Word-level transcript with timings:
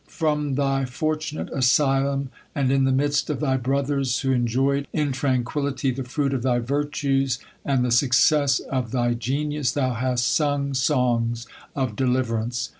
From 0.09 0.55
thy 0.55 0.85
fortunate 0.85 1.51
asylum, 1.53 2.31
and 2.55 2.71
in 2.71 2.85
the 2.85 2.91
midst 2.91 3.29
of 3.29 3.39
thy 3.39 3.55
brothers 3.57 4.21
who 4.21 4.31
enjoyed 4.31 4.87
in 4.93 5.11
tran 5.11 5.43
quillity 5.43 5.95
the 5.95 6.03
fruit 6.03 6.33
of 6.33 6.41
thy 6.41 6.57
virtues, 6.57 7.37
and 7.63 7.85
the 7.85 7.91
success 7.91 8.57
of 8.59 8.89
thy 8.89 9.13
genius, 9.13 9.73
thou 9.73 9.93
hast 9.93 10.27
sung 10.27 10.73
songs 10.73 11.45
of 11.75 11.95
deliverance. 11.95 12.69